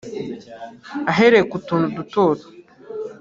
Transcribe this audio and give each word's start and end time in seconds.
ahereye 1.11 1.43
ku 1.51 1.57
tuntu 1.65 1.85
duto 1.97 2.23